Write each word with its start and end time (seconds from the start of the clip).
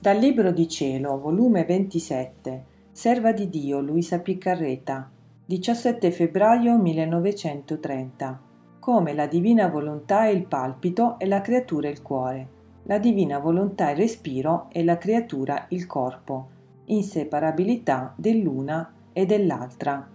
Dal 0.00 0.16
Libro 0.16 0.50
di 0.50 0.66
Cielo, 0.66 1.20
volume 1.20 1.66
27, 1.66 2.64
Serva 2.90 3.32
di 3.32 3.50
Dio 3.50 3.82
Luisa 3.82 4.18
Piccarreta, 4.20 5.10
17 5.44 6.10
febbraio 6.10 6.78
1930. 6.78 8.40
Come 8.78 9.12
la 9.12 9.26
divina 9.26 9.68
volontà 9.68 10.24
è 10.24 10.28
il 10.28 10.46
palpito 10.46 11.18
e 11.18 11.26
la 11.26 11.42
creatura 11.42 11.90
il 11.90 12.00
cuore, 12.00 12.48
la 12.84 12.96
divina 12.96 13.40
volontà 13.40 13.88
è 13.88 13.90
il 13.90 13.98
respiro 13.98 14.68
e 14.72 14.82
la 14.84 14.96
creatura 14.96 15.66
il 15.68 15.86
corpo, 15.86 16.48
inseparabilità 16.86 18.14
dell'una 18.16 18.94
e 19.12 19.26
dell'altra. 19.26 20.08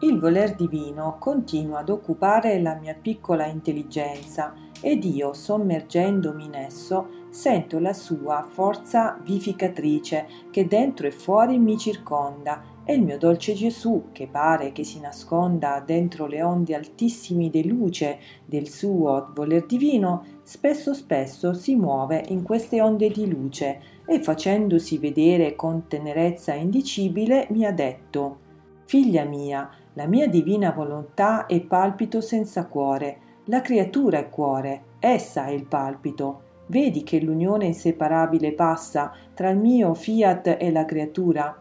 Il 0.00 0.18
voler 0.18 0.56
divino 0.56 1.18
continua 1.20 1.78
ad 1.78 1.88
occupare 1.88 2.60
la 2.60 2.74
mia 2.74 2.96
piccola 3.00 3.46
intelligenza 3.46 4.54
ed 4.80 5.04
io, 5.04 5.32
sommergendomi 5.32 6.44
in 6.44 6.54
esso, 6.54 7.18
sento 7.30 7.78
la 7.78 7.92
sua 7.92 8.44
forza 8.48 9.18
vivificatrice 9.22 10.26
che 10.50 10.66
dentro 10.66 11.06
e 11.06 11.12
fuori 11.12 11.58
mi 11.58 11.78
circonda 11.78 12.62
e 12.84 12.94
il 12.94 13.02
mio 13.02 13.18
dolce 13.18 13.54
Gesù, 13.54 14.06
che 14.10 14.26
pare 14.26 14.72
che 14.72 14.82
si 14.82 14.98
nasconda 14.98 15.80
dentro 15.84 16.26
le 16.26 16.42
onde 16.42 16.74
altissimi 16.74 17.48
di 17.48 17.68
luce 17.68 18.18
del 18.44 18.68
suo 18.68 19.30
voler 19.32 19.64
divino, 19.64 20.24
spesso 20.42 20.92
spesso 20.92 21.52
si 21.54 21.76
muove 21.76 22.24
in 22.28 22.42
queste 22.42 22.80
onde 22.80 23.08
di 23.10 23.28
luce 23.28 23.80
e 24.04 24.20
facendosi 24.20 24.98
vedere 24.98 25.54
con 25.54 25.86
tenerezza 25.86 26.54
indicibile 26.54 27.46
mi 27.50 27.64
ha 27.64 27.72
detto 27.72 28.48
Figlia 28.86 29.22
mia, 29.22 29.70
la 29.92 30.06
mia 30.06 30.26
divina 30.26 30.72
volontà 30.72 31.46
è 31.46 31.60
palpito 31.60 32.20
senza 32.20 32.66
cuore, 32.66 33.29
la 33.50 33.62
creatura 33.62 34.18
è 34.18 34.28
cuore, 34.28 34.82
essa 35.00 35.46
è 35.46 35.50
il 35.50 35.64
palpito. 35.64 36.42
Vedi 36.66 37.02
che 37.02 37.20
l'unione 37.20 37.66
inseparabile 37.66 38.52
passa 38.52 39.12
tra 39.34 39.50
il 39.50 39.58
mio 39.58 39.92
fiat 39.92 40.56
e 40.56 40.70
la 40.70 40.84
creatura? 40.84 41.60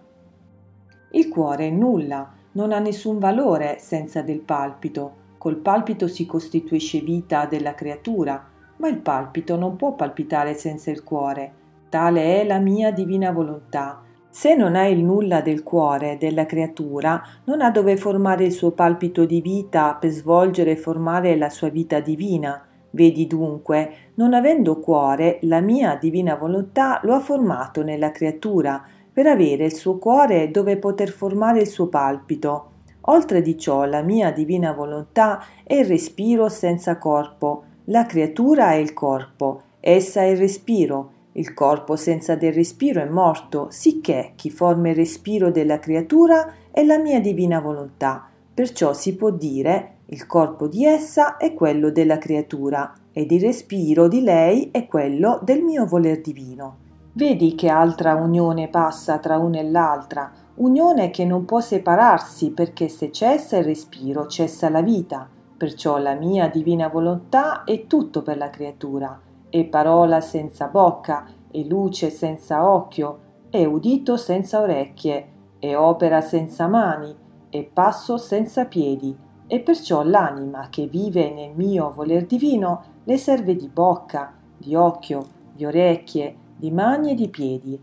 Il 1.13 1.27
cuore 1.29 1.65
è 1.65 1.71
nulla, 1.71 2.31
non 2.51 2.73
ha 2.73 2.77
nessun 2.77 3.17
valore 3.17 3.79
senza 3.79 4.21
del 4.21 4.41
palpito. 4.41 5.15
Col 5.39 5.55
palpito 5.55 6.07
si 6.07 6.27
costituisce 6.27 6.99
vita 6.99 7.47
della 7.47 7.73
creatura, 7.73 8.47
ma 8.75 8.87
il 8.87 8.99
palpito 8.99 9.55
non 9.55 9.75
può 9.75 9.95
palpitare 9.95 10.53
senza 10.53 10.91
il 10.91 11.03
cuore. 11.03 11.53
Tale 11.89 12.39
è 12.39 12.45
la 12.45 12.59
mia 12.59 12.91
divina 12.91 13.31
volontà 13.31 14.03
se 14.39 14.55
non 14.55 14.77
ha 14.77 14.85
il 14.85 15.03
nulla 15.03 15.41
del 15.41 15.63
cuore 15.63 16.15
della 16.17 16.45
creatura, 16.45 17.21
non 17.43 17.59
ha 17.59 17.71
dove 17.71 17.97
formare 17.97 18.45
il 18.45 18.53
suo 18.53 18.71
palpito 18.71 19.25
di 19.25 19.41
vita 19.41 19.97
per 19.99 20.11
svolgere 20.11 20.71
e 20.71 20.75
formare 20.77 21.35
la 21.35 21.49
sua 21.49 21.67
vita 21.67 21.99
divina. 21.99 22.65
Vedi 22.91 23.27
dunque, 23.27 24.11
non 24.13 24.33
avendo 24.33 24.79
cuore, 24.79 25.39
la 25.41 25.59
mia 25.59 25.97
divina 25.99 26.35
volontà 26.35 27.01
lo 27.03 27.15
ha 27.15 27.19
formato 27.19 27.83
nella 27.83 28.11
creatura, 28.11 28.81
per 29.11 29.27
avere 29.27 29.65
il 29.65 29.75
suo 29.75 29.97
cuore 29.97 30.49
dove 30.51 30.77
poter 30.77 31.09
formare 31.09 31.59
il 31.59 31.67
suo 31.67 31.87
palpito. 31.87 32.69
Oltre 33.07 33.41
di 33.41 33.57
ciò, 33.57 33.83
la 33.83 34.03
mia 34.03 34.31
divina 34.31 34.71
volontà 34.71 35.43
è 35.65 35.73
il 35.73 35.85
respiro 35.85 36.47
senza 36.47 36.97
corpo, 36.97 37.63
la 37.87 38.05
creatura 38.05 38.71
è 38.71 38.75
il 38.75 38.93
corpo, 38.93 39.63
essa 39.81 40.21
è 40.21 40.27
il 40.27 40.37
respiro, 40.37 41.17
il 41.39 41.53
corpo 41.53 41.95
senza 41.95 42.35
del 42.35 42.51
respiro 42.51 43.01
è 43.01 43.05
morto, 43.05 43.67
sicché 43.69 44.33
chi 44.35 44.49
forma 44.49 44.89
il 44.89 44.95
respiro 44.95 45.51
della 45.51 45.79
creatura 45.79 46.53
è 46.69 46.83
la 46.83 46.97
mia 46.97 47.21
divina 47.21 47.61
volontà. 47.61 48.27
Perciò 48.53 48.91
si 48.93 49.15
può 49.15 49.29
dire 49.29 49.99
il 50.07 50.25
corpo 50.25 50.67
di 50.67 50.83
essa 50.83 51.37
è 51.37 51.53
quello 51.53 51.91
della 51.91 52.17
creatura 52.17 52.93
ed 53.13 53.31
il 53.31 53.39
respiro 53.39 54.09
di 54.09 54.21
lei 54.21 54.69
è 54.71 54.85
quello 54.85 55.39
del 55.41 55.63
mio 55.63 55.85
voler 55.85 56.19
divino. 56.19 56.87
Vedi 57.13 57.55
che 57.55 57.69
altra 57.69 58.15
unione 58.15 58.67
passa 58.67 59.17
tra 59.19 59.37
una 59.37 59.59
e 59.59 59.69
l'altra, 59.69 60.29
unione 60.55 61.09
che 61.09 61.23
non 61.23 61.45
può 61.45 61.61
separarsi 61.61 62.51
perché 62.51 62.89
se 62.89 63.13
cessa 63.13 63.55
il 63.55 63.63
respiro 63.63 64.27
cessa 64.27 64.69
la 64.69 64.81
vita. 64.81 65.29
Perciò 65.55 65.99
la 65.99 66.15
mia 66.15 66.49
divina 66.49 66.89
volontà 66.89 67.63
è 67.63 67.87
tutto 67.87 68.23
per 68.23 68.35
la 68.35 68.49
creatura 68.49 69.21
e 69.49 69.65
parola 69.65 70.21
senza 70.21 70.67
bocca, 70.67 71.27
e 71.51 71.65
luce 71.65 72.09
senza 72.09 72.69
occhio, 72.69 73.19
e 73.49 73.65
udito 73.65 74.17
senza 74.17 74.61
orecchie, 74.61 75.27
e 75.59 75.75
opera 75.75 76.21
senza 76.21 76.67
mani, 76.67 77.15
e 77.49 77.63
passo 77.63 78.17
senza 78.17 78.65
piedi, 78.65 79.15
e 79.47 79.59
perciò 79.61 80.03
l'anima 80.03 80.67
che 80.69 80.85
vive 80.85 81.31
nel 81.31 81.51
mio 81.55 81.91
voler 81.91 82.25
divino 82.25 82.83
le 83.03 83.17
serve 83.17 83.55
di 83.55 83.67
bocca, 83.67 84.33
di 84.55 84.75
occhio, 84.75 85.25
di 85.53 85.65
orecchie, 85.65 86.35
di 86.55 86.69
mani 86.71 87.11
e 87.11 87.15
di 87.15 87.29
piedi. 87.29 87.79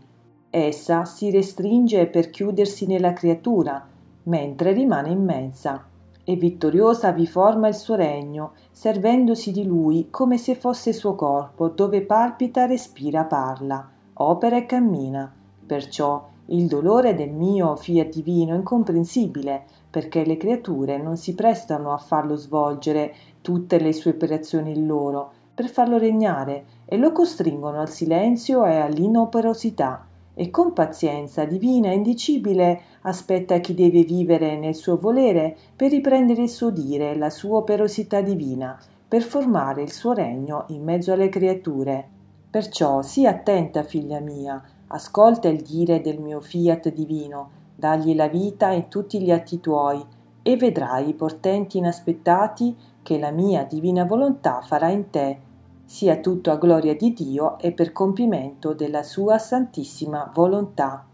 Essa 0.49 1.03
si 1.03 1.29
restringe 1.29 2.07
per 2.07 2.29
chiudersi 2.29 2.85
nella 2.85 3.11
creatura, 3.11 3.85
mentre 4.23 4.71
rimane 4.71 5.09
immensa 5.09 5.85
e 6.29 6.35
vittoriosa 6.35 7.13
vi 7.13 7.25
forma 7.25 7.69
il 7.69 7.73
suo 7.73 7.95
regno, 7.95 8.51
servendosi 8.69 9.53
di 9.53 9.63
lui 9.63 10.09
come 10.11 10.37
se 10.37 10.55
fosse 10.55 10.91
suo 10.91 11.15
corpo, 11.15 11.69
dove 11.69 12.01
palpita, 12.01 12.65
respira, 12.65 13.23
parla, 13.23 13.89
opera 14.15 14.57
e 14.57 14.65
cammina. 14.65 15.33
Perciò 15.65 16.27
il 16.47 16.67
dolore 16.67 17.15
del 17.15 17.31
mio 17.31 17.77
fiat 17.77 18.13
divino 18.13 18.53
è 18.53 18.57
incomprensibile, 18.57 19.63
perché 19.89 20.25
le 20.25 20.35
creature 20.35 20.97
non 20.97 21.15
si 21.15 21.33
prestano 21.33 21.93
a 21.93 21.97
farlo 21.97 22.35
svolgere 22.35 23.15
tutte 23.39 23.79
le 23.79 23.93
sue 23.93 24.11
operazioni 24.11 24.73
in 24.73 24.85
loro, 24.85 25.31
per 25.55 25.69
farlo 25.69 25.97
regnare, 25.97 26.65
e 26.83 26.97
lo 26.97 27.13
costringono 27.13 27.79
al 27.79 27.89
silenzio 27.89 28.65
e 28.65 28.75
all'inoperosità 28.75 30.07
e 30.39 30.51
con 30.51 30.71
pazienza 30.71 31.45
divina 31.45 31.89
e 31.89 31.95
indicibile 31.95 32.81
aspetta 33.01 33.57
chi 33.57 33.73
deve 33.73 34.03
vivere 34.03 34.55
nel 34.55 34.75
suo 34.75 34.95
volere 34.95 35.57
per 35.75 35.89
riprendere 35.89 36.43
il 36.43 36.49
suo 36.49 36.69
dire, 36.69 37.15
la 37.15 37.31
sua 37.31 37.57
operosità 37.57 38.21
divina, 38.21 38.79
per 39.07 39.23
formare 39.23 39.81
il 39.81 39.91
suo 39.91 40.13
regno 40.13 40.65
in 40.67 40.83
mezzo 40.83 41.11
alle 41.11 41.29
creature. 41.29 42.07
Perciò 42.51 43.01
sii 43.01 43.25
attenta, 43.25 43.81
figlia 43.81 44.19
mia, 44.19 44.61
ascolta 44.89 45.47
il 45.47 45.63
dire 45.63 46.01
del 46.01 46.19
mio 46.19 46.39
fiat 46.39 46.93
divino, 46.93 47.49
dagli 47.75 48.13
la 48.13 48.27
vita 48.27 48.69
in 48.69 48.89
tutti 48.89 49.19
gli 49.19 49.31
atti 49.31 49.59
tuoi, 49.59 50.05
e 50.43 50.55
vedrai 50.55 51.09
i 51.09 51.13
portenti 51.15 51.79
inaspettati 51.79 52.75
che 53.01 53.17
la 53.17 53.31
mia 53.31 53.63
divina 53.63 54.05
volontà 54.05 54.61
farà 54.61 54.89
in 54.89 55.09
te 55.09 55.45
sia 55.87 56.19
tutto 56.19 56.51
a 56.51 56.57
gloria 56.57 56.95
di 56.95 57.13
Dio 57.13 57.57
e 57.57 57.71
per 57.71 57.93
compimento 57.93 58.73
della 58.73 59.03
sua 59.03 59.37
santissima 59.37 60.29
volontà. 60.35 61.07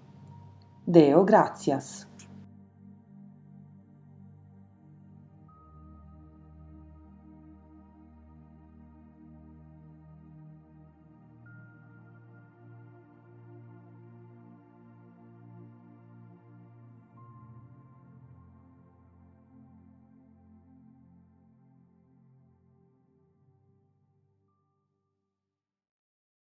Deo 0.83 1.23
gratias. 1.23 2.09